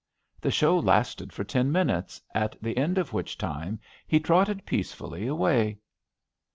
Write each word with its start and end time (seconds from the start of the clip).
The 0.41 0.49
show 0.49 0.79
lasted 0.79 1.31
for 1.31 1.43
ten 1.43 1.71
min 1.71 1.89
utes, 1.89 2.19
at 2.33 2.55
the 2.59 2.75
end 2.75 2.97
of 2.97 3.13
which 3.13 3.37
time 3.37 3.79
he 4.07 4.19
trotted 4.19 4.65
peace 4.65 4.93
fully 4.93 5.27
away. 5.27 5.77